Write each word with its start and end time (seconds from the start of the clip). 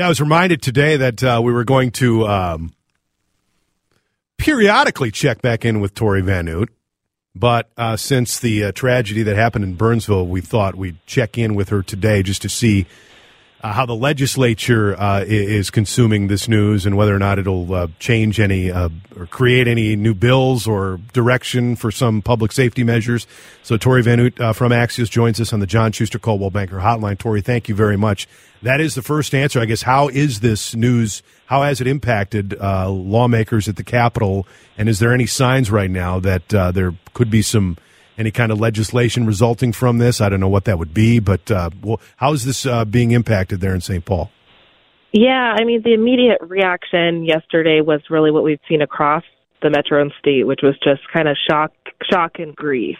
Yeah, 0.00 0.06
I 0.06 0.08
was 0.08 0.20
reminded 0.22 0.62
today 0.62 0.96
that 0.96 1.22
uh, 1.22 1.42
we 1.44 1.52
were 1.52 1.64
going 1.64 1.90
to 1.90 2.26
um, 2.26 2.72
periodically 4.38 5.10
check 5.10 5.42
back 5.42 5.66
in 5.66 5.80
with 5.80 5.92
Torey 5.92 6.24
Van 6.24 6.48
Oot. 6.48 6.70
But 7.34 7.70
uh, 7.76 7.98
since 7.98 8.38
the 8.38 8.64
uh, 8.64 8.72
tragedy 8.72 9.22
that 9.24 9.36
happened 9.36 9.66
in 9.66 9.74
Burnsville, 9.74 10.26
we 10.26 10.40
thought 10.40 10.74
we'd 10.74 10.96
check 11.04 11.36
in 11.36 11.54
with 11.54 11.68
her 11.68 11.82
today 11.82 12.22
just 12.22 12.40
to 12.40 12.48
see 12.48 12.86
uh, 13.62 13.72
how 13.72 13.84
the 13.84 13.94
legislature 13.94 14.98
uh, 14.98 15.22
is 15.26 15.70
consuming 15.70 16.28
this 16.28 16.48
news 16.48 16.86
and 16.86 16.96
whether 16.96 17.14
or 17.14 17.18
not 17.18 17.38
it'll 17.38 17.72
uh, 17.74 17.86
change 17.98 18.40
any 18.40 18.70
uh, 18.70 18.88
or 19.16 19.26
create 19.26 19.68
any 19.68 19.96
new 19.96 20.14
bills 20.14 20.66
or 20.66 20.98
direction 21.12 21.76
for 21.76 21.90
some 21.90 22.22
public 22.22 22.52
safety 22.52 22.82
measures. 22.82 23.26
So 23.62 23.76
Torey 23.76 24.02
Van 24.02 24.18
Oot 24.20 24.40
uh, 24.40 24.52
from 24.52 24.72
Axios 24.72 25.10
joins 25.10 25.40
us 25.40 25.52
on 25.52 25.60
the 25.60 25.66
John 25.66 25.92
Schuster 25.92 26.18
Coldwell 26.18 26.50
Banker 26.50 26.78
Hotline. 26.78 27.18
Torey, 27.18 27.44
thank 27.44 27.68
you 27.68 27.74
very 27.74 27.96
much. 27.96 28.26
That 28.62 28.80
is 28.80 28.94
the 28.94 29.02
first 29.02 29.34
answer, 29.34 29.60
I 29.60 29.66
guess. 29.66 29.82
How 29.82 30.08
is 30.08 30.40
this 30.40 30.74
news? 30.74 31.22
How 31.46 31.62
has 31.62 31.80
it 31.80 31.86
impacted 31.86 32.58
uh, 32.60 32.88
lawmakers 32.90 33.68
at 33.68 33.76
the 33.76 33.84
Capitol? 33.84 34.46
And 34.78 34.88
is 34.88 34.98
there 35.00 35.12
any 35.12 35.26
signs 35.26 35.70
right 35.70 35.90
now 35.90 36.18
that 36.20 36.48
there 36.48 36.94
could 37.12 37.30
be 37.30 37.42
some 37.42 37.76
any 38.20 38.30
kind 38.30 38.52
of 38.52 38.60
legislation 38.60 39.26
resulting 39.26 39.72
from 39.72 39.98
this. 39.98 40.20
I 40.20 40.28
don't 40.28 40.40
know 40.40 40.48
what 40.48 40.66
that 40.66 40.78
would 40.78 40.92
be, 40.92 41.18
but 41.18 41.50
uh, 41.50 41.70
well, 41.82 42.00
how 42.18 42.34
is 42.34 42.44
this 42.44 42.66
uh, 42.66 42.84
being 42.84 43.12
impacted 43.12 43.60
there 43.60 43.74
in 43.74 43.80
St. 43.80 44.04
Paul? 44.04 44.30
Yeah, 45.12 45.56
I 45.58 45.64
mean, 45.64 45.82
the 45.82 45.94
immediate 45.94 46.38
reaction 46.42 47.24
yesterday 47.24 47.80
was 47.80 48.02
really 48.10 48.30
what 48.30 48.44
we've 48.44 48.60
seen 48.68 48.82
across 48.82 49.24
the 49.62 49.70
metro 49.70 50.00
and 50.00 50.12
state, 50.20 50.46
which 50.46 50.60
was 50.62 50.78
just 50.84 51.00
kind 51.12 51.28
of 51.28 51.36
shock, 51.50 51.72
shock 52.08 52.32
and 52.38 52.54
grief. 52.54 52.98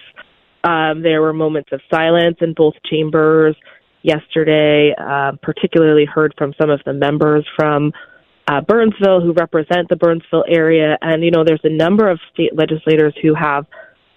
Um, 0.65 1.03
there 1.03 1.21
were 1.21 1.33
moments 1.33 1.71
of 1.73 1.81
silence 1.93 2.39
in 2.41 2.55
both 2.55 2.75
chambers 2.91 3.55
yesterday, 4.03 4.95
uh, 4.99 5.33
particularly 5.43 6.07
heard 6.07 6.35
from 6.37 6.55
some 6.61 6.71
of 6.71 6.81
the 6.85 6.93
members 6.93 7.47
from 7.57 7.93
uh, 8.49 8.61
Burnsville 8.63 9.21
who 9.21 9.33
represent 9.33 9.89
the 9.89 9.97
Burnsville 9.97 10.45
area. 10.49 10.99
And, 11.01 11.23
you 11.23 11.31
know, 11.31 11.45
there's 11.45 11.61
a 11.63 11.71
number 11.71 12.11
of 12.11 12.19
state 12.33 12.57
legislators 12.57 13.15
who 13.23 13.35
have 13.35 13.67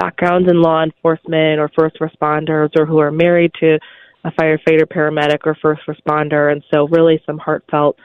backgrounds 0.03 0.49
in 0.49 0.61
law 0.61 0.83
enforcement 0.83 1.59
or 1.59 1.69
first 1.77 1.97
responders 1.99 2.69
or 2.77 2.85
who 2.85 2.99
are 2.99 3.11
married 3.11 3.51
to 3.59 3.79
a 4.25 4.31
firefighter, 4.31 4.85
paramedic, 4.85 5.39
or 5.45 5.55
first 5.61 5.81
responder. 5.87 6.51
And 6.51 6.63
so, 6.73 6.87
really, 6.87 7.21
some 7.25 7.37
heartfelt, 7.37 7.97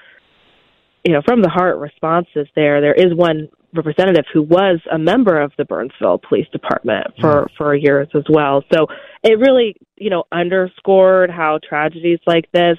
you 1.04 1.12
know, 1.12 1.22
from 1.26 1.42
the 1.42 1.48
heart 1.48 1.78
responses 1.78 2.46
there. 2.54 2.80
There 2.80 2.94
is 2.94 3.14
one 3.14 3.48
representative 3.74 4.24
who 4.32 4.42
was 4.42 4.80
a 4.90 4.98
member 4.98 5.40
of 5.40 5.52
the 5.58 5.64
Burnsville 5.64 6.20
Police 6.26 6.48
Department 6.52 7.06
for 7.20 7.44
mm. 7.44 7.56
for 7.56 7.74
years 7.74 8.08
as 8.14 8.24
well. 8.28 8.64
So 8.72 8.86
it 9.22 9.38
really, 9.38 9.76
you 9.96 10.10
know, 10.10 10.24
underscored 10.32 11.30
how 11.30 11.58
tragedies 11.68 12.20
like 12.26 12.50
this 12.52 12.78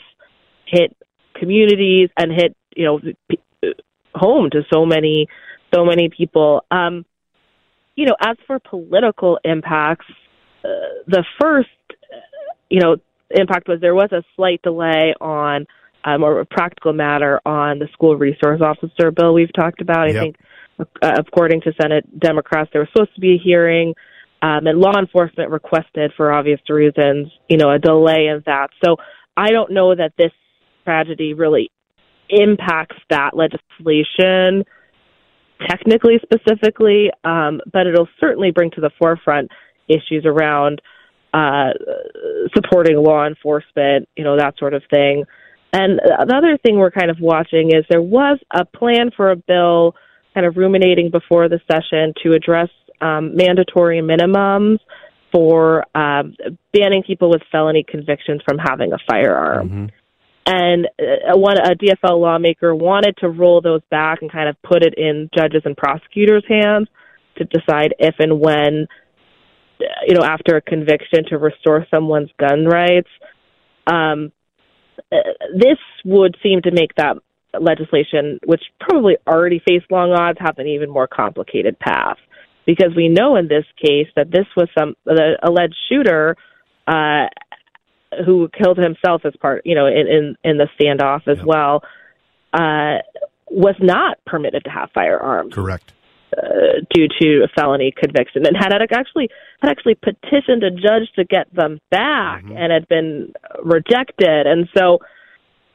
hit 0.66 0.96
communities 1.36 2.10
and 2.18 2.32
hit, 2.32 2.56
you 2.76 2.86
know, 2.86 3.00
home 4.16 4.50
to 4.52 4.64
so 4.74 4.86
many 4.86 5.28
so 5.74 5.86
many 5.86 6.10
people. 6.10 6.66
Um, 6.72 7.06
you 8.00 8.06
know, 8.06 8.16
as 8.26 8.38
for 8.48 8.60
political 8.60 9.40
impacts, 9.44 10.06
uh, 10.64 10.70
the 11.06 11.26
first, 11.38 11.68
you 12.70 12.80
know, 12.80 12.96
impact 13.30 13.68
was 13.68 13.82
there 13.82 13.94
was 13.94 14.10
a 14.14 14.24
slight 14.38 14.62
delay 14.62 15.14
on, 15.20 15.68
um, 16.06 16.24
or 16.24 16.40
a 16.40 16.46
practical 16.46 16.94
matter 16.94 17.42
on 17.46 17.78
the 17.78 17.90
school 17.92 18.16
resource 18.16 18.62
officer 18.62 19.12
bill 19.12 19.34
we've 19.34 19.52
talked 19.52 19.82
about. 19.82 20.08
I 20.08 20.14
think, 20.14 20.38
uh, 20.80 21.12
according 21.18 21.60
to 21.64 21.74
Senate 21.82 22.06
Democrats, 22.18 22.70
there 22.72 22.80
was 22.80 22.88
supposed 22.94 23.14
to 23.16 23.20
be 23.20 23.34
a 23.34 23.38
hearing, 23.38 23.94
um, 24.42 24.66
and 24.66 24.80
law 24.80 24.98
enforcement 24.98 25.52
requested, 25.52 26.14
for 26.16 26.32
obvious 26.32 26.62
reasons, 26.70 27.28
you 27.50 27.58
know, 27.58 27.70
a 27.70 27.80
delay 27.80 28.28
in 28.28 28.42
that. 28.46 28.70
So 28.82 28.96
I 29.36 29.50
don't 29.50 29.74
know 29.74 29.94
that 29.94 30.14
this 30.18 30.32
tragedy 30.86 31.34
really 31.34 31.70
impacts 32.30 32.96
that 33.10 33.32
legislation 33.36 34.64
technically 35.68 36.20
specifically, 36.22 37.12
um, 37.24 37.62
but 37.72 37.88
it'll 37.88 38.08
certainly 38.20 38.52
bring 38.52 38.72
to 38.72 38.82
the 38.82 38.92
forefront 39.00 39.50
issues 39.88 40.26
around 40.26 40.82
uh, 41.34 41.70
supporting 42.56 42.98
law 42.98 43.26
enforcement, 43.26 44.08
you 44.16 44.24
know, 44.24 44.38
that 44.38 44.58
sort 44.58 44.74
of 44.74 44.84
thing. 44.90 45.26
And 45.72 46.00
the 46.00 46.36
other 46.36 46.58
thing 46.58 46.78
we're 46.78 46.92
kind 46.92 47.12
of 47.12 47.18
watching 47.20 47.70
is 47.70 47.86
there 47.90 48.02
was 48.02 48.40
a 48.52 48.66
plan 48.66 49.12
for 49.16 49.32
a 49.32 49.36
bill 49.36 49.96
kind 50.34 50.46
of 50.46 50.58
ruminating 50.58 51.12
before 51.12 51.48
the 51.48 51.60
session 51.72 52.14
to 52.24 52.34
address 52.34 52.70
um, 53.02 53.36
mandatory 53.36 54.02
minimums 54.02 54.80
for 55.32 55.86
um, 55.96 56.36
banning 56.74 57.04
people 57.06 57.30
with 57.30 57.42
felony 57.52 57.86
convictions 57.88 58.42
from 58.48 58.58
having 58.58 58.94
a 58.94 58.98
firearm. 59.08 59.70
Mm-hmm 59.70 59.86
and 60.46 60.88
uh, 61.00 61.38
one 61.38 61.58
a 61.58 61.76
DFL 61.76 62.20
lawmaker 62.20 62.74
wanted 62.74 63.16
to 63.18 63.30
roll 63.30 63.62
those 63.62 63.82
back 63.92 64.22
and 64.22 64.32
kind 64.32 64.50
of 64.50 64.56
put 64.62 64.84
it 64.84 64.96
in 64.98 65.30
judges 65.36 65.62
and 65.66 65.78
prosecutors' 65.78 66.44
hands 66.48 66.88
to 67.38 67.46
decide 67.46 67.94
if 68.00 68.16
and 68.20 68.40
when, 68.40 68.88
you 70.08 70.16
know, 70.16 70.24
after 70.24 70.56
a 70.58 70.62
conviction 70.62 71.26
to 71.30 71.38
restore 71.38 71.86
someone's 71.92 72.30
gun 72.40 72.66
rights. 72.66 73.10
Um, 73.88 74.32
uh, 75.12 75.18
this 75.56 75.78
would 76.06 76.36
seem 76.44 76.62
to 76.64 76.72
make 76.72 76.96
that 76.96 77.18
legislation, 77.60 78.40
which 78.46 78.62
probably 78.80 79.18
already 79.28 79.62
faced 79.68 79.90
long 79.90 80.12
odds, 80.12 80.38
have 80.40 80.58
an 80.60 80.68
even 80.68 80.90
more 80.90 81.08
complicated 81.08 81.80
path. 81.80 82.18
Because 82.66 82.94
we 82.96 83.08
know 83.08 83.36
in 83.36 83.48
this 83.48 83.66
case 83.84 84.08
that 84.16 84.30
this 84.30 84.46
was 84.56 84.68
some 84.78 84.96
the 85.06 85.38
alleged 85.42 85.76
shooter 85.90 86.36
uh, 86.88 87.28
who 88.26 88.50
killed 88.58 88.78
himself 88.78 89.24
as 89.26 89.34
part, 89.40 89.62
you 89.66 89.76
know, 89.76 89.88
in 89.88 90.08
in, 90.08 90.36
in 90.44 90.58
the 90.58 90.68
standoff 90.80 91.28
as 91.28 91.38
yep. 91.38 91.46
well, 91.46 91.84
uh, 92.54 93.00
was 93.50 93.76
not 93.80 94.18
permitted 94.26 94.64
to 94.64 94.70
have 94.70 94.90
firearms. 94.94 95.54
Correct. 95.54 95.94
Uh, 96.38 96.86
due 96.94 97.08
to 97.20 97.44
a 97.44 97.48
felony 97.60 97.92
conviction, 97.92 98.46
and 98.46 98.56
had 98.56 98.72
actually 98.72 99.30
had 99.62 99.72
actually 99.72 99.96
petitioned 99.96 100.64
a 100.64 100.70
judge 100.70 101.12
to 101.16 101.26
get 101.26 101.52
them 101.56 101.80
back, 101.90 102.44
mm-hmm. 102.44 102.56
and 102.56 102.72
had 102.72 102.88
been 102.88 103.34
rejected. 103.64 104.46
And 104.46 104.70
so, 104.78 105.00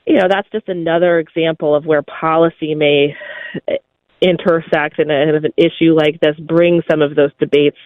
you 0.06 0.14
know, 0.14 0.28
that's 0.30 0.48
just 0.52 0.68
another 0.68 1.18
example 1.18 1.74
of 1.74 1.86
where 1.86 2.02
policy 2.02 2.76
may 2.76 3.16
intersect, 4.20 5.00
and 5.00 5.10
an 5.10 5.52
issue 5.56 5.92
like 5.92 6.20
this 6.20 6.36
brings 6.38 6.84
some 6.88 7.02
of 7.02 7.16
those 7.16 7.32
debates 7.40 7.78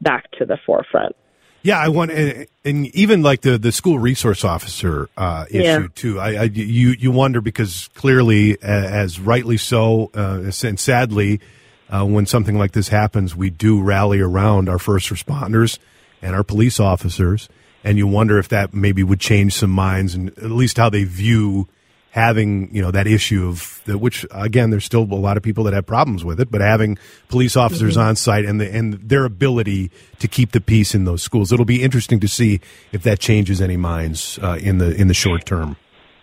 back 0.00 0.30
to 0.38 0.44
the 0.44 0.56
forefront. 0.64 1.16
Yeah, 1.64 1.78
I 1.78 1.88
want, 1.88 2.10
and, 2.10 2.46
and, 2.66 2.86
even 2.94 3.22
like 3.22 3.40
the 3.40 3.56
the 3.56 3.72
school 3.72 3.98
resource 3.98 4.44
officer 4.44 5.08
uh, 5.16 5.46
issue 5.48 5.62
yeah. 5.62 5.86
too. 5.94 6.20
I, 6.20 6.34
I, 6.34 6.42
you 6.42 6.90
you 6.90 7.10
wonder 7.10 7.40
because 7.40 7.88
clearly, 7.94 8.62
as 8.62 9.18
rightly 9.18 9.56
so, 9.56 10.10
uh, 10.14 10.50
and 10.62 10.78
sadly, 10.78 11.40
uh, 11.88 12.04
when 12.04 12.26
something 12.26 12.58
like 12.58 12.72
this 12.72 12.88
happens, 12.88 13.34
we 13.34 13.48
do 13.48 13.80
rally 13.80 14.20
around 14.20 14.68
our 14.68 14.78
first 14.78 15.08
responders 15.08 15.78
and 16.20 16.36
our 16.36 16.44
police 16.44 16.78
officers, 16.78 17.48
and 17.82 17.96
you 17.96 18.06
wonder 18.06 18.38
if 18.38 18.48
that 18.50 18.74
maybe 18.74 19.02
would 19.02 19.20
change 19.20 19.54
some 19.54 19.70
minds 19.70 20.14
and 20.14 20.36
at 20.36 20.50
least 20.50 20.76
how 20.76 20.90
they 20.90 21.04
view 21.04 21.66
having 22.14 22.72
you 22.72 22.80
know 22.80 22.92
that 22.92 23.08
issue 23.08 23.48
of 23.48 23.82
the, 23.86 23.98
which 23.98 24.24
again 24.30 24.70
there's 24.70 24.84
still 24.84 25.02
a 25.02 25.18
lot 25.18 25.36
of 25.36 25.42
people 25.42 25.64
that 25.64 25.74
have 25.74 25.84
problems 25.84 26.24
with 26.24 26.38
it 26.38 26.48
but 26.48 26.60
having 26.60 26.96
police 27.26 27.56
officers 27.56 27.94
mm-hmm. 27.94 28.06
on 28.06 28.14
site 28.14 28.44
and 28.44 28.60
the, 28.60 28.72
and 28.72 28.94
their 29.08 29.24
ability 29.24 29.90
to 30.20 30.28
keep 30.28 30.52
the 30.52 30.60
peace 30.60 30.94
in 30.94 31.06
those 31.06 31.24
schools 31.24 31.50
it'll 31.50 31.64
be 31.64 31.82
interesting 31.82 32.20
to 32.20 32.28
see 32.28 32.60
if 32.92 33.02
that 33.02 33.18
changes 33.18 33.60
any 33.60 33.76
minds 33.76 34.38
uh, 34.42 34.56
in 34.62 34.78
the 34.78 34.94
in 34.94 35.08
the 35.08 35.14
short 35.14 35.44
term 35.44 35.76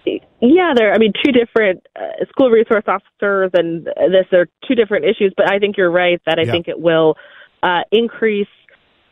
yeah 0.06 0.72
there 0.74 0.94
i 0.94 0.98
mean 0.98 1.12
two 1.26 1.34
different 1.34 1.86
uh, 1.98 2.24
school 2.30 2.50
resource 2.50 2.86
officers 2.88 3.52
and 3.54 3.86
this 3.86 4.26
are 4.32 4.48
two 4.66 4.76
different 4.76 5.04
issues 5.04 5.34
but 5.36 5.52
i 5.52 5.60
think 5.60 5.76
you're 5.76 5.92
right 5.92 6.22
that 6.26 6.40
i 6.40 6.44
yeah. 6.44 6.54
think 6.54 6.70
it 6.70 6.80
will 6.80 7.16
uh, 7.64 7.82
increase 7.92 8.48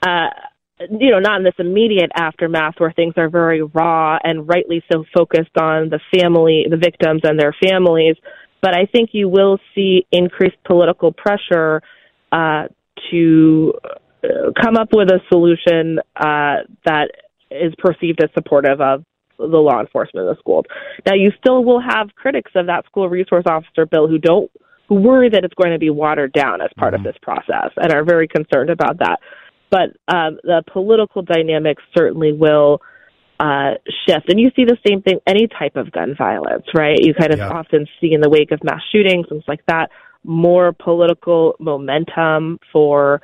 uh, 0.02 0.30
you 0.80 1.12
know, 1.12 1.20
not 1.20 1.38
in 1.38 1.44
this 1.44 1.56
immediate 1.60 2.12
aftermath 2.16 2.76
where 2.78 2.92
things 2.92 3.14
are 3.18 3.30
very 3.30 3.62
raw 3.62 4.18
and 4.24 4.48
rightly 4.48 4.82
so 4.92 5.04
focused 5.14 5.58
on 5.60 5.90
the 5.90 6.00
family, 6.16 6.66
the 6.70 6.78
victims 6.78 7.22
and 7.24 7.40
their 7.40 7.56
families. 7.62 8.16
But 8.62 8.76
I 8.76 8.86
think 8.86 9.10
you 9.14 9.30
will 9.30 9.60
see 9.76 10.06
increased 10.12 10.58
political 10.66 11.12
pressure 11.12 11.82
uh, 12.32 12.68
to 13.12 13.74
uh, 14.24 14.28
come 14.62 14.78
up 14.78 14.90
with 14.94 15.10
a 15.10 15.20
solution 15.30 16.00
uh, 16.16 16.64
that 16.86 17.12
is 17.52 17.74
perceived 17.78 18.22
as 18.24 18.30
supportive 18.34 18.82
of 18.82 19.04
the 19.38 19.46
law 19.46 19.80
enforcement 19.80 20.28
in 20.28 20.34
the 20.34 20.40
schools. 20.40 20.66
Now, 21.06 21.16
you 21.16 21.32
still 21.40 21.64
will 21.64 21.82
have 21.82 22.10
critics 22.16 22.52
of 22.56 22.68
that 22.68 22.86
school 22.86 23.10
resource 23.10 23.46
officer 23.48 23.86
bill 23.86 24.08
who 24.08 24.18
don't 24.18 24.52
who 24.90 24.96
worry 24.96 25.30
that 25.30 25.44
it's 25.44 25.54
going 25.54 25.72
to 25.72 25.78
be 25.78 25.92
watered 25.92 26.34
down 26.34 26.62
as 26.62 26.70
part 26.76 26.94
mm-hmm. 26.94 27.06
of 27.06 27.14
this 27.14 27.20
process 27.22 27.70
and 27.78 27.94
are 27.94 28.04
very 28.04 28.28
concerned 28.28 28.72
about 28.72 28.98
that. 28.98 29.20
But 29.70 29.90
um, 30.08 30.40
the 30.44 30.64
political 30.72 31.22
dynamics 31.22 31.84
certainly 31.96 32.34
will 32.34 32.82
uh, 33.40 33.76
shift. 34.06 34.30
And 34.30 34.40
you 34.40 34.52
see 34.56 34.66
the 34.66 34.78
same 34.86 35.02
thing 35.02 35.20
any 35.26 35.48
type 35.48 35.76
of 35.76 35.92
gun 35.92 36.16
violence, 36.18 36.66
right? 36.74 36.98
You 37.00 37.14
kind 37.14 37.32
of 37.32 37.40
yeah. 37.40 37.50
often 37.50 37.88
see 38.02 38.14
in 38.14 38.22
the 38.22 38.30
wake 38.30 38.52
of 38.52 38.64
mass 38.64 38.82
shootings, 38.92 39.28
things 39.30 39.44
like 39.48 39.66
that, 39.68 39.92
more 40.24 40.74
political 40.74 41.56
momentum 41.60 42.60
for 42.74 43.22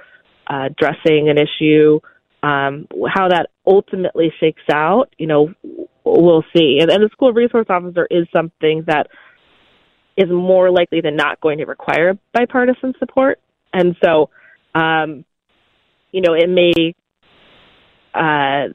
uh, 0.48 0.68
addressing 0.70 1.30
an 1.30 1.38
issue. 1.38 2.00
Um, 2.44 2.88
how 3.08 3.30
that 3.30 3.48
ultimately 3.66 4.32
shakes 4.40 4.62
out, 4.72 5.06
you 5.18 5.26
know, 5.26 5.52
we'll 6.04 6.44
see. 6.56 6.78
And, 6.80 6.92
and 6.92 7.04
the 7.04 7.10
school 7.12 7.34
resource 7.34 7.66
officer 7.70 8.08
is 8.12 8.28
something 8.32 8.84
that 8.86 9.08
is 10.16 10.30
more 10.30 10.70
likely 10.70 11.02
than 11.02 11.16
not 11.16 11.42
going 11.42 11.58
to 11.58 11.66
require 11.66 12.18
bipartisan 12.34 12.94
support. 13.00 13.40
And 13.74 13.96
so, 14.04 14.30
um, 14.76 15.26
you 16.16 16.22
know, 16.22 16.34
it 16.34 16.50
may 16.50 16.96
uh, 18.14 18.70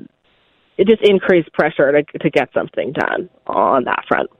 it 0.77 0.87
just 0.87 1.03
increase 1.03 1.47
pressure 1.55 1.91
to, 1.91 2.19
to 2.19 2.31
get 2.31 2.51
something 2.53 2.93
done 2.93 3.31
on 3.47 3.85
that 3.85 4.05
front. 4.07 4.31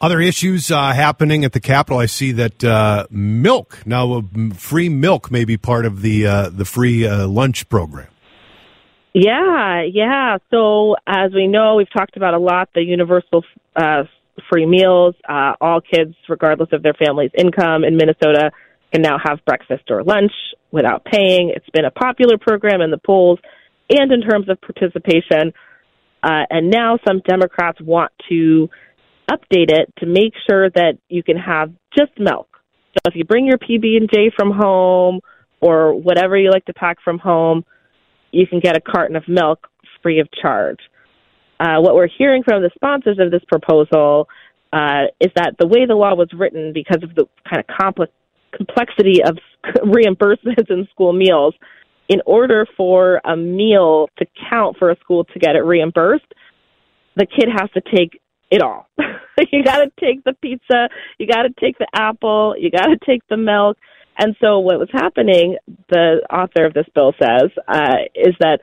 Other 0.00 0.20
issues 0.20 0.70
uh, 0.70 0.92
happening 0.92 1.44
at 1.44 1.52
the 1.52 1.60
Capitol. 1.60 1.98
I 1.98 2.06
see 2.06 2.32
that 2.32 2.64
uh, 2.64 3.06
milk 3.10 3.86
now, 3.86 4.14
uh, 4.14 4.22
free 4.54 4.88
milk 4.88 5.30
may 5.30 5.44
be 5.44 5.56
part 5.58 5.84
of 5.84 6.00
the 6.00 6.26
uh, 6.26 6.48
the 6.48 6.64
free 6.64 7.06
uh, 7.06 7.26
lunch 7.26 7.68
program. 7.68 8.08
Yeah, 9.12 9.82
yeah. 9.82 10.38
So 10.50 10.96
as 11.06 11.32
we 11.32 11.46
know, 11.46 11.76
we've 11.76 11.92
talked 11.92 12.16
about 12.16 12.34
a 12.34 12.38
lot 12.38 12.70
the 12.74 12.82
universal 12.82 13.44
uh, 13.76 14.04
free 14.50 14.66
meals. 14.66 15.14
all 15.28 15.80
kids, 15.80 16.14
regardless 16.28 16.70
of 16.72 16.82
their 16.82 16.94
family's 16.94 17.30
income 17.36 17.84
in 17.84 17.96
Minnesota, 17.96 18.50
can 18.94 19.02
now 19.02 19.18
have 19.22 19.44
breakfast 19.44 19.90
or 19.90 20.04
lunch 20.04 20.32
without 20.70 21.04
paying. 21.04 21.52
It's 21.54 21.68
been 21.70 21.84
a 21.84 21.90
popular 21.90 22.38
program 22.38 22.80
in 22.80 22.92
the 22.92 23.00
polls 23.04 23.40
and 23.90 24.12
in 24.12 24.22
terms 24.22 24.48
of 24.48 24.60
participation. 24.60 25.52
and 26.22 26.70
now 26.70 26.98
some 27.06 27.20
Democrats 27.28 27.80
want 27.80 28.12
to 28.28 28.68
update 29.28 29.70
it 29.70 29.92
to 29.98 30.06
make 30.06 30.32
sure 30.48 30.70
that 30.70 30.98
you 31.08 31.22
can 31.22 31.36
have 31.36 31.72
just 31.96 32.12
milk. 32.18 32.48
So 32.94 33.10
if 33.10 33.16
you 33.16 33.24
bring 33.24 33.46
your 33.46 33.58
PB 33.58 33.96
and 33.96 34.08
J 34.12 34.30
from 34.36 34.52
home 34.52 35.20
or 35.60 35.94
whatever 35.94 36.36
you 36.36 36.50
like 36.50 36.66
to 36.66 36.74
pack 36.74 36.98
from 37.02 37.18
home, 37.18 37.64
you 38.30 38.46
can 38.46 38.60
get 38.60 38.76
a 38.76 38.80
carton 38.80 39.16
of 39.16 39.24
milk 39.26 39.66
free 40.02 40.20
of 40.20 40.28
charge. 40.40 40.78
Uh, 41.58 41.80
what 41.80 41.94
we're 41.94 42.08
hearing 42.18 42.44
from 42.44 42.62
the 42.62 42.70
sponsors 42.74 43.18
of 43.18 43.30
this 43.30 43.42
proposal 43.48 44.28
uh, 44.72 45.04
is 45.20 45.30
that 45.34 45.54
the 45.58 45.66
way 45.66 45.86
the 45.86 45.94
law 45.94 46.14
was 46.14 46.28
written, 46.36 46.72
because 46.72 47.02
of 47.02 47.14
the 47.14 47.24
kind 47.48 47.60
of 47.60 47.66
complex 47.66 48.12
complexity 48.56 49.22
of 49.24 49.38
reimbursements 49.84 50.70
in 50.70 50.86
school 50.92 51.12
meals, 51.12 51.54
in 52.08 52.20
order 52.26 52.66
for 52.76 53.20
a 53.24 53.36
meal 53.36 54.08
to 54.18 54.26
count 54.50 54.76
for 54.78 54.90
a 54.90 54.96
school 54.98 55.24
to 55.24 55.38
get 55.38 55.56
it 55.56 55.64
reimbursed, 55.64 56.26
the 57.16 57.26
kid 57.26 57.48
has 57.50 57.70
to 57.72 57.80
take 57.80 58.20
it 58.50 58.62
all. 58.62 58.88
you 59.52 59.64
got 59.64 59.78
to 59.78 59.90
take 59.98 60.22
the 60.24 60.34
pizza, 60.42 60.88
you 61.18 61.26
got 61.26 61.42
to 61.42 61.54
take 61.60 61.78
the 61.78 61.86
apple, 61.94 62.54
you 62.58 62.70
got 62.70 62.86
to 62.86 62.98
take 63.06 63.26
the 63.28 63.36
milk. 63.36 63.78
And 64.18 64.36
so 64.40 64.60
what 64.60 64.78
was 64.78 64.90
happening, 64.92 65.56
the 65.88 66.20
author 66.30 66.66
of 66.66 66.74
this 66.74 66.86
bill 66.94 67.14
says, 67.18 67.50
uh, 67.66 67.96
is 68.14 68.34
that 68.40 68.60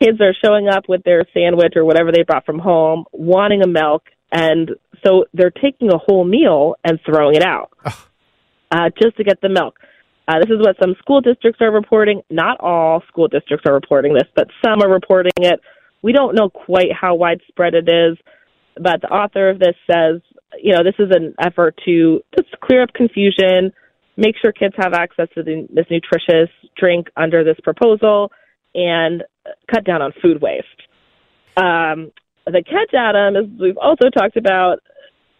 kids 0.00 0.20
are 0.20 0.34
showing 0.42 0.68
up 0.68 0.84
with 0.88 1.02
their 1.04 1.24
sandwich 1.34 1.74
or 1.76 1.84
whatever 1.84 2.10
they 2.12 2.22
brought 2.22 2.46
from 2.46 2.58
home, 2.58 3.04
wanting 3.12 3.62
a 3.62 3.66
milk, 3.66 4.04
and 4.32 4.70
so 5.04 5.26
they're 5.34 5.50
taking 5.50 5.92
a 5.92 5.98
whole 5.98 6.24
meal 6.24 6.76
and 6.84 6.98
throwing 7.04 7.34
it 7.34 7.42
out 7.42 7.70
uh, 8.74 8.90
just 9.00 9.16
to 9.16 9.24
get 9.24 9.40
the 9.40 9.48
milk. 9.48 9.78
Uh, 10.26 10.38
this 10.40 10.50
is 10.50 10.58
what 10.58 10.76
some 10.82 10.94
school 10.98 11.20
districts 11.20 11.60
are 11.60 11.70
reporting. 11.70 12.22
Not 12.30 12.58
all 12.60 13.02
school 13.08 13.28
districts 13.28 13.64
are 13.68 13.74
reporting 13.74 14.14
this, 14.14 14.28
but 14.34 14.48
some 14.64 14.82
are 14.82 14.90
reporting 14.90 15.32
it. 15.36 15.60
We 16.02 16.12
don't 16.12 16.34
know 16.34 16.48
quite 16.50 16.92
how 16.98 17.14
widespread 17.14 17.74
it 17.74 17.88
is. 17.88 18.18
But 18.76 19.02
the 19.02 19.08
author 19.08 19.50
of 19.50 19.58
this 19.58 19.76
says, 19.88 20.20
you 20.60 20.72
know, 20.72 20.82
this 20.82 20.96
is 20.98 21.10
an 21.10 21.34
effort 21.40 21.78
to 21.84 22.20
just 22.36 22.50
clear 22.60 22.82
up 22.82 22.92
confusion, 22.92 23.72
make 24.16 24.34
sure 24.40 24.50
kids 24.50 24.74
have 24.78 24.94
access 24.94 25.28
to 25.34 25.42
the, 25.42 25.68
this 25.72 25.86
nutritious 25.90 26.50
drink 26.76 27.08
under 27.16 27.44
this 27.44 27.56
proposal, 27.62 28.32
and 28.74 29.22
cut 29.72 29.84
down 29.84 30.02
on 30.02 30.12
food 30.20 30.42
waste. 30.42 30.66
Um, 31.56 32.10
the 32.46 32.64
catch, 32.64 32.92
Adam, 32.94 33.36
as 33.36 33.44
we've 33.60 33.78
also 33.78 34.10
talked 34.10 34.36
about, 34.36 34.80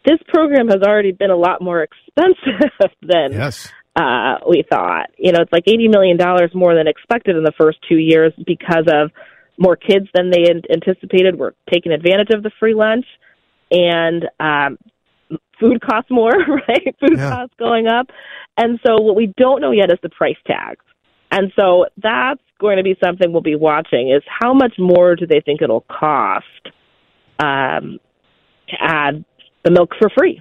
this 0.05 0.19
program 0.29 0.69
has 0.69 0.83
already 0.83 1.13
been 1.13 1.31
a 1.31 1.37
lot 1.37 1.61
more 1.61 1.83
expensive 2.17 2.91
than 3.03 3.33
yes. 3.33 3.73
uh, 3.97 4.37
we 4.49 4.65
thought. 4.69 5.11
You 5.19 5.33
know, 5.33 5.41
it's 5.41 5.53
like 5.53 5.65
$80 5.65 5.91
million 5.91 6.19
more 6.55 6.75
than 6.75 6.87
expected 6.87 7.37
in 7.37 7.45
the 7.45 7.53
first 7.59 7.79
two 7.89 7.99
years 7.99 8.33
because 8.47 8.85
of 8.87 9.11
more 9.59 9.77
kids 9.77 10.07
than 10.15 10.31
they 10.31 10.47
anticipated 10.73 11.39
were 11.39 11.55
taking 11.73 11.93
advantage 11.93 12.31
of 12.35 12.43
the 12.43 12.51
free 12.59 12.75
lunch 12.75 13.07
and 13.71 14.25
um, 14.41 14.79
food 15.61 15.81
costs 15.81 16.11
more, 16.11 16.33
right? 16.69 16.97
Food 17.01 17.19
yeah. 17.19 17.31
costs 17.31 17.55
going 17.59 17.87
up. 17.87 18.09
And 18.57 18.79
so 18.87 19.01
what 19.01 19.17
we 19.17 19.33
don't 19.37 19.61
know 19.61 19.71
yet 19.71 19.91
is 19.91 19.99
the 20.03 20.09
price 20.09 20.37
tags. 20.47 20.85
And 21.31 21.53
so 21.59 21.87
that's 22.01 22.41
going 22.61 22.77
to 22.77 22.85
be 22.85 22.97
something 23.03 23.33
we'll 23.33 23.43
be 23.43 23.57
watching 23.57 24.11
is 24.11 24.23
how 24.27 24.55
much 24.55 24.75
more 24.79 25.17
do 25.17 25.27
they 25.27 25.41
think 25.41 25.63
it'll 25.63 25.85
cost 25.91 26.45
um, 27.41 27.99
to 28.69 28.77
add 28.81 29.25
the 29.65 29.71
milk 29.71 29.91
for 29.99 30.11
free? 30.17 30.41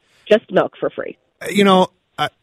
just 0.31 0.51
milk 0.51 0.73
for 0.79 0.89
free. 0.89 1.17
Uh, 1.41 1.47
you 1.49 1.63
know, 1.63 1.87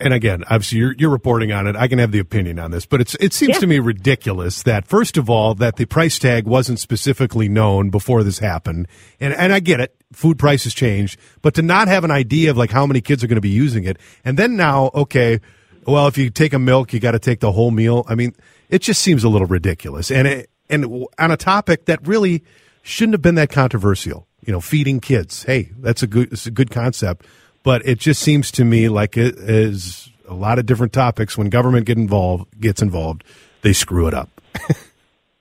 and 0.01 0.15
again, 0.15 0.45
obviously 0.45 0.79
you're, 0.79 0.95
you're 0.99 1.11
reporting 1.11 1.53
on 1.53 1.67
it. 1.67 1.77
I 1.77 1.89
can 1.89 1.99
have 1.99 2.11
the 2.11 2.19
opinion 2.19 2.59
on 2.59 2.71
this, 2.71 2.87
but 2.87 3.01
it's 3.01 3.15
it 3.17 3.33
seems 3.33 3.55
yeah. 3.55 3.61
to 3.61 3.67
me 3.67 3.79
ridiculous 3.79 4.63
that 4.63 4.87
first 4.87 5.17
of 5.17 5.29
all 5.29 5.55
that 5.57 5.77
the 5.77 5.85
price 5.85 6.19
tag 6.19 6.47
wasn't 6.47 6.81
specifically 6.81 7.49
known 7.49 7.91
before 7.91 8.23
this 8.23 8.39
happened, 8.39 8.89
and 9.21 9.33
and 9.35 9.53
I 9.53 9.61
get 9.61 9.81
it, 9.81 9.95
food 10.13 10.39
prices 10.39 10.75
change, 10.75 11.19
but 11.43 11.55
to 11.55 11.63
not 11.63 11.89
have 11.89 12.05
an 12.05 12.11
idea 12.11 12.51
of 12.51 12.57
like 12.57 12.71
how 12.71 12.87
many 12.87 13.01
kids 13.01 13.23
are 13.23 13.27
going 13.27 13.37
to 13.37 13.41
be 13.41 13.49
using 13.49 13.85
it, 13.85 13.99
and 14.25 14.39
then 14.39 14.57
now, 14.57 14.91
okay, 14.95 15.41
well 15.87 16.07
if 16.07 16.19
you 16.19 16.31
take 16.31 16.53
a 16.53 16.59
milk, 16.59 16.93
you 16.93 17.01
got 17.01 17.13
to 17.13 17.19
take 17.19 17.41
the 17.41 17.53
whole 17.53 17.71
meal. 17.71 18.05
I 18.09 18.15
mean, 18.15 18.35
it 18.69 18.83
just 18.83 19.03
seems 19.03 19.25
a 19.25 19.29
little 19.29 19.47
ridiculous, 19.47 20.11
and 20.11 20.27
it, 20.27 20.51
and 20.69 21.07
on 21.19 21.31
a 21.31 21.37
topic 21.37 21.87
that 21.87 22.07
really 22.07 22.43
shouldn't 22.83 23.15
have 23.15 23.23
been 23.23 23.37
that 23.37 23.51
controversial. 23.51 24.27
You 24.45 24.53
know, 24.53 24.61
feeding 24.61 25.01
kids. 25.01 25.43
Hey, 25.43 25.73
that's 25.79 26.03
a 26.03 26.07
good 26.07 26.33
it's 26.33 26.47
a 26.47 26.51
good 26.51 26.71
concept 26.71 27.27
but 27.63 27.87
it 27.87 27.99
just 27.99 28.23
seems 28.23 28.51
to 28.53 28.65
me 28.65 28.89
like 28.89 29.17
it 29.17 29.37
is 29.37 30.11
a 30.29 30.35
lot 30.35 30.59
of 30.59 30.67
different 30.67 30.93
topics. 30.93 31.37
When 31.37 31.49
government 31.49 31.87
get 31.87 31.99
involved, 31.99 32.61
gets 32.61 32.83
involved, 32.83 33.25
they 33.63 33.73
screw 33.73 34.07
it 34.07 34.15
up. 34.15 34.29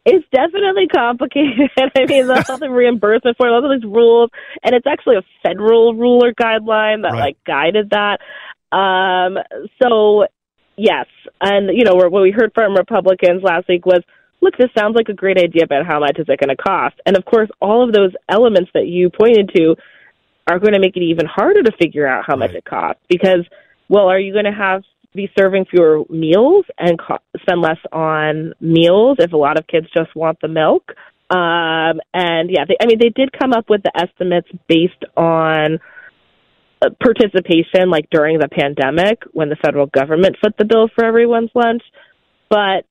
it's 0.05 0.25
definitely 0.31 0.87
complicated. 0.87 1.69
I 1.77 2.05
mean, 2.05 2.27
the, 2.27 2.45
all 2.49 2.57
the 2.57 2.69
reimbursement 2.69 3.37
for 3.37 3.49
all 3.49 3.63
of 3.63 3.79
these 3.79 3.89
rules, 3.89 4.29
and 4.63 4.73
it's 4.73 4.87
actually 4.87 5.17
a 5.17 5.23
federal 5.43 5.93
rule 5.93 6.23
or 6.23 6.33
guideline 6.33 7.03
that 7.03 7.11
right. 7.11 7.19
like 7.19 7.37
guided 7.45 7.91
that. 7.91 8.19
Um, 8.75 9.37
so 9.81 10.25
yes, 10.77 11.07
and 11.41 11.69
you 11.75 11.83
know 11.83 11.95
what 11.95 12.11
we 12.11 12.31
heard 12.31 12.51
from 12.53 12.75
Republicans 12.75 13.43
last 13.43 13.67
week 13.67 13.85
was, 13.85 14.01
look, 14.41 14.55
this 14.57 14.69
sounds 14.77 14.95
like 14.95 15.09
a 15.09 15.13
great 15.13 15.37
idea, 15.37 15.67
but 15.67 15.85
how 15.85 15.99
much 15.99 16.17
is 16.17 16.25
it 16.29 16.39
going 16.39 16.55
to 16.55 16.61
cost? 16.61 16.95
And 17.05 17.17
of 17.17 17.25
course, 17.25 17.49
all 17.61 17.83
of 17.83 17.93
those 17.93 18.13
elements 18.29 18.71
that 18.73 18.87
you 18.87 19.09
pointed 19.09 19.51
to 19.55 19.75
are 20.47 20.59
going 20.59 20.73
to 20.73 20.79
make 20.79 20.95
it 20.95 21.03
even 21.03 21.25
harder 21.25 21.61
to 21.63 21.71
figure 21.79 22.07
out 22.07 22.23
how 22.25 22.33
right. 22.33 22.51
much 22.51 22.51
it 22.51 22.65
costs 22.65 23.01
because 23.09 23.45
well 23.89 24.07
are 24.07 24.19
you 24.19 24.33
going 24.33 24.45
to 24.45 24.51
have 24.51 24.83
be 25.13 25.29
serving 25.37 25.65
fewer 25.65 26.03
meals 26.09 26.65
and 26.77 26.99
co- 26.99 27.17
spend 27.41 27.61
less 27.61 27.79
on 27.91 28.53
meals 28.59 29.17
if 29.19 29.33
a 29.33 29.37
lot 29.37 29.57
of 29.57 29.65
kids 29.67 29.87
just 29.95 30.15
want 30.15 30.37
the 30.41 30.47
milk 30.47 30.91
um 31.31 31.99
and 32.13 32.49
yeah 32.49 32.65
they, 32.67 32.77
i 32.81 32.85
mean 32.85 32.99
they 32.99 33.09
did 33.09 33.29
come 33.37 33.51
up 33.53 33.69
with 33.69 33.81
the 33.83 33.91
estimates 33.95 34.47
based 34.67 35.03
on 35.15 35.79
uh, 36.81 36.89
participation 37.01 37.89
like 37.89 38.07
during 38.11 38.37
the 38.37 38.47
pandemic 38.47 39.23
when 39.33 39.49
the 39.49 39.55
federal 39.55 39.87
government 39.87 40.35
foot 40.41 40.53
the 40.59 40.65
bill 40.65 40.87
for 40.95 41.03
everyone's 41.03 41.51
lunch 41.55 41.81
but 42.49 42.85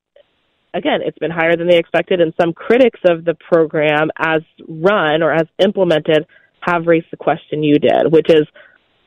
again, 0.76 1.00
it's 1.02 1.18
been 1.18 1.30
higher 1.30 1.56
than 1.56 1.68
they 1.68 1.78
expected, 1.78 2.20
and 2.20 2.34
some 2.40 2.52
critics 2.52 3.00
of 3.08 3.24
the 3.24 3.34
program 3.34 4.10
as 4.18 4.42
run 4.68 5.22
or 5.22 5.32
as 5.32 5.46
implemented 5.62 6.26
have 6.66 6.86
raised 6.86 7.06
the 7.10 7.16
question 7.16 7.62
you 7.62 7.78
did, 7.78 8.10
which 8.12 8.28
is 8.28 8.46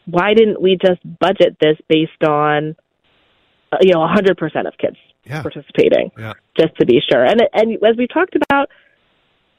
why 0.06 0.34
didn't 0.34 0.62
we 0.62 0.78
just 0.84 1.00
budget 1.20 1.58
this 1.62 1.78
based 1.88 2.24
on 2.24 2.76
uh, 3.72 3.78
you 3.82 3.94
know 3.94 4.00
100% 4.00 4.68
of 4.68 4.74
kids 4.78 4.98
Yeah. 5.26 5.42
participating 5.44 6.12
Yeah. 6.18 6.34
just 6.58 6.76
to 6.80 6.86
be 6.86 7.00
sure. 7.10 7.24
And 7.24 7.42
and 7.54 7.74
as 7.86 7.96
we 7.98 8.08
talked 8.08 8.36
about, 8.36 8.70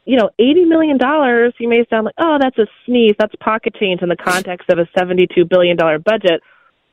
you 0.04 0.16
know, 0.16 0.30
80 0.38 0.64
million 0.64 0.96
dollars, 0.98 1.52
you 1.58 1.68
may 1.68 1.84
sound 1.90 2.06
like, 2.06 2.14
"Oh, 2.18 2.38
that's 2.40 2.58
a 2.58 2.66
sneeze, 2.86 3.14
that's 3.18 3.34
pocket 3.36 3.74
change 3.78 4.02
in 4.02 4.08
the 4.08 4.16
context 4.16 4.68
of 4.70 4.78
a 4.78 4.88
72 4.98 5.44
billion 5.44 5.76
dollar 5.76 5.98
budget." 5.98 6.40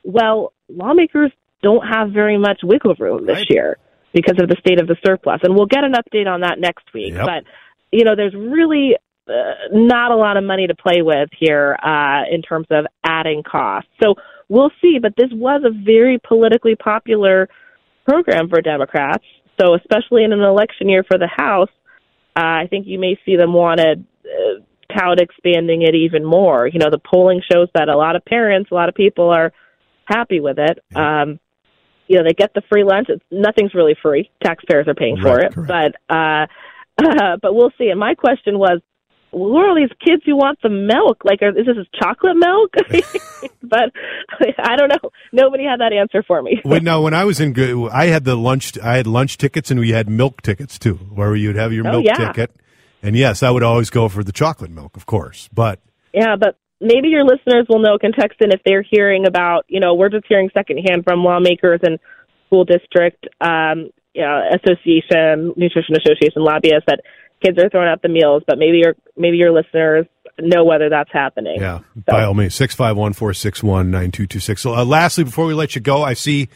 Well, 0.04 0.52
lawmakers 0.68 1.32
don't 1.62 1.84
have 1.86 2.10
very 2.12 2.38
much 2.38 2.60
wiggle 2.62 2.94
room 2.98 3.26
this 3.26 3.38
Right. 3.38 3.50
year 3.50 3.78
because 4.12 4.36
of 4.40 4.48
the 4.48 4.56
state 4.60 4.80
of 4.80 4.86
the 4.86 4.96
surplus. 5.04 5.40
And 5.42 5.56
we'll 5.56 5.66
get 5.66 5.82
an 5.84 5.92
update 5.94 6.28
on 6.32 6.40
that 6.42 6.60
next 6.60 6.92
week. 6.94 7.14
Yep. 7.14 7.26
But 7.26 7.44
you 7.90 8.04
know, 8.04 8.14
there's 8.14 8.34
really 8.34 8.94
uh, 9.28 9.68
not 9.72 10.10
a 10.10 10.16
lot 10.16 10.36
of 10.36 10.44
money 10.44 10.66
to 10.66 10.74
play 10.74 11.02
with 11.02 11.28
here 11.38 11.76
uh, 11.82 12.22
in 12.30 12.42
terms 12.42 12.66
of 12.70 12.86
adding 13.04 13.42
costs. 13.42 13.90
So 14.02 14.14
we'll 14.48 14.70
see. 14.80 14.98
But 15.00 15.14
this 15.16 15.30
was 15.32 15.62
a 15.64 15.70
very 15.70 16.18
politically 16.26 16.74
popular 16.74 17.48
program 18.06 18.48
for 18.48 18.60
Democrats. 18.60 19.24
So 19.60 19.74
especially 19.74 20.24
in 20.24 20.32
an 20.32 20.40
election 20.40 20.88
year 20.88 21.04
for 21.08 21.18
the 21.18 21.28
House, 21.28 21.70
uh, 22.36 22.62
I 22.62 22.66
think 22.70 22.86
you 22.86 22.98
may 22.98 23.18
see 23.26 23.36
them 23.36 23.52
want 23.52 23.80
to 23.80 23.92
uh, 24.24 24.96
tout 24.96 25.20
expanding 25.20 25.82
it 25.82 25.94
even 25.94 26.24
more. 26.24 26.66
You 26.66 26.78
know, 26.78 26.90
the 26.90 26.98
polling 26.98 27.42
shows 27.50 27.68
that 27.74 27.88
a 27.88 27.96
lot 27.96 28.16
of 28.16 28.24
parents, 28.24 28.70
a 28.70 28.74
lot 28.74 28.88
of 28.88 28.94
people 28.94 29.30
are 29.30 29.52
happy 30.04 30.40
with 30.40 30.58
it. 30.58 30.78
Um, 30.94 31.40
you 32.06 32.16
know, 32.16 32.24
they 32.24 32.32
get 32.32 32.54
the 32.54 32.62
free 32.70 32.84
lunch. 32.84 33.08
It's, 33.10 33.24
nothing's 33.30 33.74
really 33.74 33.96
free. 34.00 34.30
Taxpayers 34.42 34.88
are 34.88 34.94
paying 34.94 35.18
for 35.20 35.40
it. 35.40 35.52
correct. 35.52 35.94
But 36.08 36.14
uh, 36.14 36.46
but 37.42 37.54
we'll 37.54 37.72
see. 37.78 37.88
And 37.90 38.00
my 38.00 38.14
question 38.14 38.58
was, 38.58 38.80
who 39.30 39.56
are 39.56 39.68
all 39.68 39.74
these 39.76 39.90
kids 40.04 40.22
who 40.24 40.36
want 40.36 40.58
the 40.62 40.68
milk? 40.68 41.22
Like, 41.24 41.42
are, 41.42 41.50
is 41.50 41.66
this 41.66 41.86
chocolate 42.00 42.36
milk? 42.36 42.74
but 43.62 43.92
I 44.58 44.76
don't 44.76 44.88
know. 44.88 45.10
Nobody 45.32 45.64
had 45.64 45.80
that 45.80 45.92
answer 45.92 46.22
for 46.22 46.42
me. 46.42 46.60
When 46.62 46.84
no, 46.84 47.02
when 47.02 47.14
I 47.14 47.24
was 47.24 47.40
in 47.40 47.52
good, 47.52 47.90
I 47.90 48.06
had 48.06 48.24
the 48.24 48.36
lunch. 48.36 48.78
I 48.78 48.96
had 48.96 49.06
lunch 49.06 49.38
tickets, 49.38 49.70
and 49.70 49.78
we 49.78 49.90
had 49.90 50.08
milk 50.08 50.42
tickets 50.42 50.78
too, 50.78 50.94
where 50.94 51.34
you'd 51.36 51.56
have 51.56 51.72
your 51.72 51.86
Oh, 51.86 51.92
milk 51.92 52.06
yeah. 52.06 52.28
ticket. 52.28 52.50
And 53.02 53.14
yes, 53.16 53.42
I 53.42 53.50
would 53.50 53.62
always 53.62 53.90
go 53.90 54.08
for 54.08 54.24
the 54.24 54.32
chocolate 54.32 54.70
milk, 54.70 54.96
of 54.96 55.06
course. 55.06 55.48
But 55.52 55.80
Yeah, 56.12 56.36
but 56.36 56.56
maybe 56.80 57.08
your 57.08 57.24
listeners 57.24 57.66
will 57.68 57.78
know 57.78 57.98
can 57.98 58.12
text 58.12 58.40
in 58.40 58.50
if 58.50 58.60
they're 58.64 58.82
hearing 58.82 59.26
about, 59.26 59.64
you 59.68 59.80
know, 59.80 59.94
we're 59.94 60.08
just 60.08 60.24
hearing 60.28 60.50
secondhand 60.52 61.04
from 61.04 61.22
lawmakers 61.22 61.80
and 61.82 61.98
school 62.46 62.64
district 62.64 63.26
um, 63.40 63.90
you 64.14 64.22
know, 64.22 64.42
association, 64.54 65.52
nutrition 65.56 65.94
association 65.96 66.42
lobbyists 66.42 66.84
that 66.88 67.00
kids 67.42 67.58
are 67.58 67.68
throwing 67.68 67.88
out 67.88 68.02
the 68.02 68.08
meals, 68.08 68.42
but 68.46 68.58
maybe 68.58 68.78
your 68.78 68.96
maybe 69.16 69.36
your 69.36 69.52
listeners 69.52 70.06
know 70.38 70.64
whether 70.64 70.88
that's 70.88 71.10
happening. 71.12 71.60
yeah, 71.60 71.80
by 72.06 72.24
all 72.24 72.34
means, 72.34 72.54
six 72.54 72.74
five 72.74 72.96
one 72.96 73.12
four 73.12 73.34
six 73.34 73.62
one 73.62 73.90
nine 73.90 74.10
two 74.10 74.26
two 74.26 74.40
six. 74.40 74.64
Uh, 74.64 74.84
lastly, 74.84 75.24
before 75.24 75.46
we 75.46 75.54
let 75.54 75.74
you 75.74 75.80
go, 75.80 76.02
I 76.02 76.14
see 76.14 76.48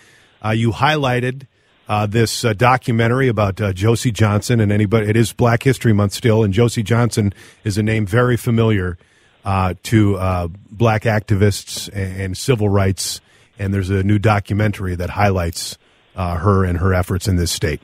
uh, 0.44 0.50
you 0.50 0.72
highlighted. 0.72 1.46
Uh, 1.88 2.06
this 2.06 2.44
uh, 2.44 2.52
documentary 2.54 3.26
about 3.28 3.60
uh, 3.60 3.72
Josie 3.72 4.12
Johnson 4.12 4.60
and 4.60 4.72
anybody. 4.72 5.08
It 5.08 5.16
is 5.16 5.32
Black 5.32 5.64
History 5.64 5.92
Month 5.92 6.12
still, 6.12 6.44
and 6.44 6.54
Josie 6.54 6.84
Johnson 6.84 7.34
is 7.64 7.76
a 7.76 7.82
name 7.82 8.06
very 8.06 8.36
familiar 8.36 8.96
uh, 9.44 9.74
to 9.82 10.16
uh, 10.16 10.48
black 10.70 11.02
activists 11.02 11.88
and, 11.92 12.20
and 12.20 12.36
civil 12.38 12.68
rights. 12.68 13.20
And 13.58 13.74
there's 13.74 13.90
a 13.90 14.02
new 14.02 14.18
documentary 14.18 14.94
that 14.94 15.10
highlights 15.10 15.76
uh, 16.16 16.36
her 16.36 16.64
and 16.64 16.78
her 16.78 16.94
efforts 16.94 17.28
in 17.28 17.36
this 17.36 17.50
state. 17.50 17.80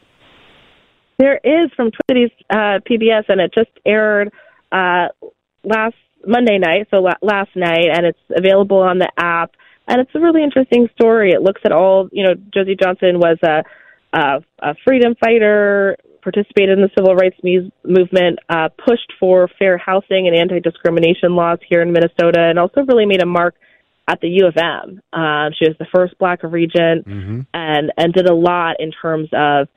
There 1.18 1.40
is 1.42 1.70
from 1.74 1.90
Twin 1.90 2.00
Cities 2.08 2.30
uh, 2.48 2.78
PBS, 2.88 3.24
and 3.28 3.40
it 3.40 3.52
just 3.52 3.70
aired 3.84 4.32
uh, 4.70 5.08
last 5.64 5.96
Monday 6.26 6.58
night, 6.58 6.86
so 6.90 7.00
la- 7.00 7.20
last 7.22 7.50
night, 7.56 7.86
and 7.92 8.06
it's 8.06 8.18
available 8.36 8.78
on 8.78 8.98
the 8.98 9.10
app. 9.16 9.52
And 9.88 10.00
it's 10.00 10.10
a 10.14 10.20
really 10.20 10.44
interesting 10.44 10.88
story. 10.94 11.32
It 11.32 11.42
looks 11.42 11.62
at 11.64 11.72
all, 11.72 12.08
you 12.12 12.24
know, 12.24 12.34
Josie 12.54 12.76
Johnson 12.80 13.18
was 13.18 13.38
a, 13.42 13.64
a, 14.12 14.42
a 14.60 14.74
freedom 14.86 15.14
fighter, 15.18 15.96
participated 16.22 16.78
in 16.78 16.82
the 16.82 16.90
civil 16.96 17.14
rights 17.14 17.36
mu- 17.42 17.70
movement, 17.84 18.38
uh, 18.48 18.68
pushed 18.86 19.12
for 19.18 19.48
fair 19.58 19.78
housing 19.78 20.28
and 20.28 20.36
anti 20.36 20.60
discrimination 20.60 21.34
laws 21.34 21.58
here 21.68 21.80
in 21.80 21.92
Minnesota, 21.92 22.40
and 22.40 22.58
also 22.58 22.82
really 22.82 23.06
made 23.06 23.22
a 23.22 23.26
mark 23.26 23.54
at 24.06 24.20
the 24.20 24.28
U 24.28 24.46
of 24.46 24.56
M. 24.56 25.00
Um, 25.12 25.52
she 25.58 25.68
was 25.68 25.76
the 25.78 25.86
first 25.94 26.16
black 26.18 26.42
regent 26.42 27.06
and, 27.54 27.92
and 27.96 28.12
did 28.12 28.26
a 28.28 28.34
lot 28.34 28.76
in 28.78 28.92
terms 28.92 29.28
of 29.32 29.68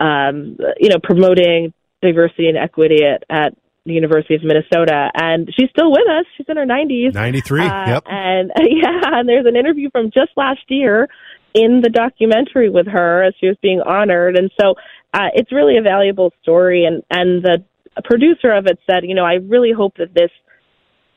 um, 0.00 0.56
you 0.78 0.88
know, 0.88 0.98
promoting 1.02 1.72
diversity 2.02 2.48
and 2.48 2.58
equity 2.58 3.04
at, 3.04 3.24
at 3.30 3.54
the 3.84 3.92
University 3.92 4.34
of 4.34 4.42
Minnesota. 4.44 5.10
And 5.14 5.48
she's 5.58 5.70
still 5.70 5.90
with 5.90 6.08
us. 6.08 6.26
She's 6.36 6.46
in 6.48 6.56
her 6.56 6.66
90s. 6.66 7.14
93, 7.14 7.60
Uh, 7.62 7.88
yep. 7.88 8.02
And 8.06 8.50
yeah, 8.58 9.00
and 9.18 9.28
there's 9.28 9.46
an 9.46 9.56
interview 9.56 9.90
from 9.90 10.06
just 10.06 10.30
last 10.36 10.62
year 10.68 11.08
in 11.54 11.80
the 11.82 11.88
documentary 11.88 12.68
with 12.68 12.86
her 12.86 13.24
as 13.24 13.34
she 13.40 13.46
was 13.46 13.56
being 13.62 13.80
honored. 13.80 14.36
And 14.36 14.50
so 14.60 14.74
uh, 15.14 15.28
it's 15.34 15.52
really 15.52 15.78
a 15.78 15.82
valuable 15.82 16.32
story. 16.42 16.84
And, 16.84 17.02
and 17.10 17.42
the 17.42 17.64
producer 18.04 18.52
of 18.52 18.66
it 18.66 18.78
said, 18.88 19.04
you 19.04 19.14
know, 19.14 19.24
I 19.24 19.34
really 19.34 19.72
hope 19.72 19.94
that 19.96 20.12
this 20.12 20.30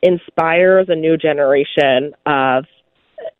inspires 0.02 0.88
a 0.88 0.96
new 0.96 1.18
generation 1.18 2.14
of 2.26 2.64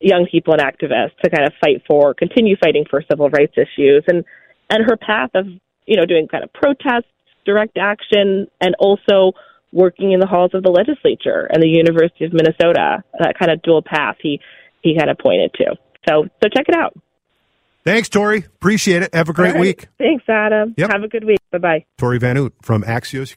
young 0.00 0.26
people 0.30 0.54
and 0.54 0.62
activists 0.62 1.16
to 1.22 1.30
kind 1.30 1.46
of 1.46 1.54
fight 1.60 1.82
for, 1.88 2.12
continue 2.12 2.56
fighting 2.62 2.84
for 2.88 3.02
civil 3.10 3.30
rights 3.30 3.54
issues. 3.56 4.04
And 4.08 4.24
and 4.70 4.84
her 4.88 4.96
path 4.96 5.30
of 5.34 5.46
you 5.86 5.96
know 5.96 6.06
doing 6.06 6.28
kind 6.28 6.44
of 6.44 6.52
protests, 6.52 7.10
direct 7.44 7.76
action, 7.78 8.46
and 8.60 8.74
also 8.78 9.32
working 9.72 10.12
in 10.12 10.20
the 10.20 10.26
halls 10.26 10.50
of 10.54 10.62
the 10.62 10.70
legislature 10.70 11.48
and 11.52 11.62
the 11.62 11.68
University 11.68 12.24
of 12.24 12.32
Minnesota. 12.32 13.04
That 13.18 13.38
kind 13.38 13.50
of 13.50 13.62
dual 13.62 13.82
path 13.82 14.16
he 14.20 14.40
he 14.82 14.96
kind 14.96 15.10
of 15.10 15.18
pointed 15.18 15.52
to. 15.54 15.76
So 16.08 16.24
so 16.42 16.48
check 16.48 16.66
it 16.68 16.74
out. 16.74 16.94
Thanks, 17.84 18.08
Torey. 18.08 18.44
Appreciate 18.44 19.02
it. 19.02 19.14
Have 19.14 19.28
a 19.30 19.32
great 19.32 19.54
right. 19.54 19.60
week. 19.60 19.88
Thanks, 19.98 20.24
Adam. 20.28 20.74
Yep. 20.76 20.92
Have 20.92 21.02
a 21.02 21.08
good 21.08 21.24
week. 21.24 21.38
Bye 21.50 21.58
bye. 21.58 21.84
Torey 21.98 22.20
Van 22.20 22.36
Oot 22.36 22.54
from 22.62 22.82
Axios. 22.82 23.36